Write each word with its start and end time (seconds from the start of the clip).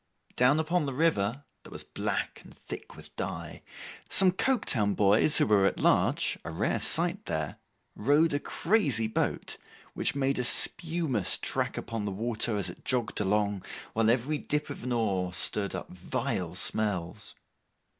Down 0.35 0.59
upon 0.59 0.87
the 0.87 0.95
river 0.95 1.43
that 1.61 1.69
was 1.69 1.83
black 1.83 2.41
and 2.43 2.51
thick 2.51 2.95
with 2.95 3.15
dye, 3.15 3.61
some 4.09 4.31
Coketown 4.31 4.95
boys 4.95 5.37
who 5.37 5.45
were 5.45 5.67
at 5.67 5.79
large—a 5.79 6.49
rare 6.49 6.79
sight 6.79 7.25
there—rowed 7.27 8.33
a 8.33 8.39
crazy 8.39 9.05
boat, 9.05 9.57
which 9.93 10.15
made 10.15 10.39
a 10.39 10.43
spumous 10.43 11.37
track 11.39 11.77
upon 11.77 12.05
the 12.05 12.11
water 12.11 12.57
as 12.57 12.67
it 12.67 12.83
jogged 12.83 13.21
along, 13.21 13.63
while 13.93 14.09
every 14.09 14.39
dip 14.39 14.71
of 14.71 14.83
an 14.83 14.91
oar 14.91 15.35
stirred 15.35 15.75
up 15.75 15.89
vile 15.91 16.55
smells. 16.55 17.35